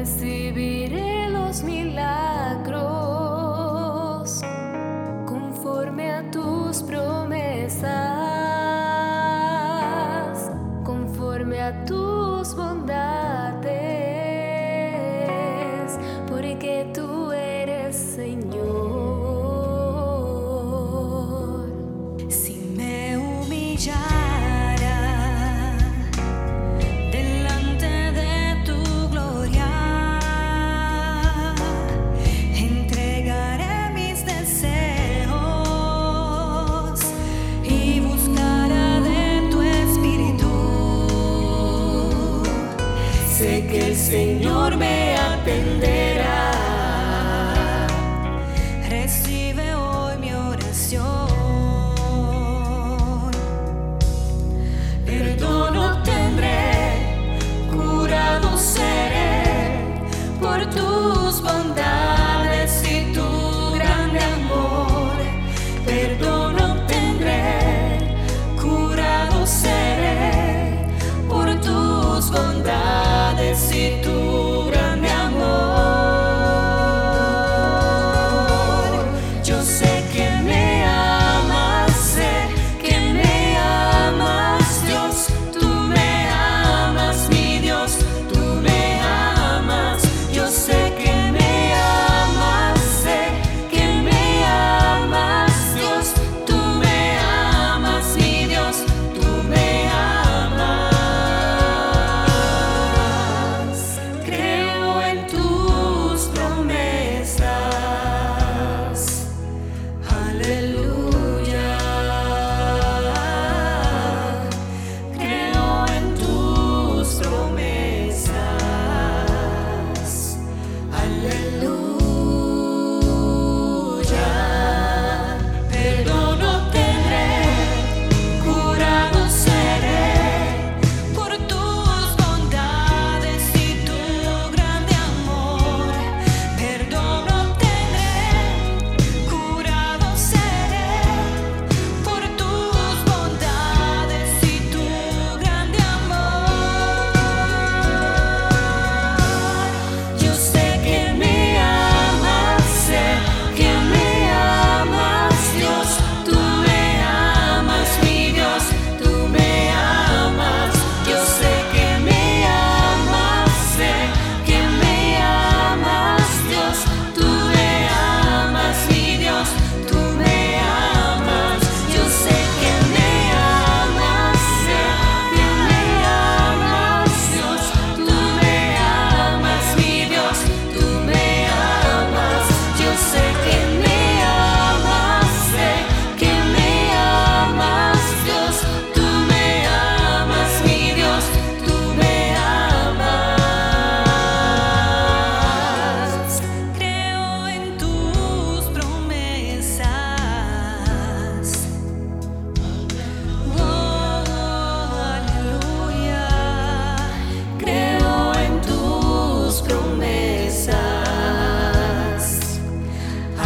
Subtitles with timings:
[0.00, 2.00] recibiré los milagros
[5.26, 7.84] conforme a tus promesas,
[10.84, 13.09] conforme a tus bondades,
[44.10, 44.59] Señor.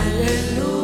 [0.00, 0.79] Aleluya.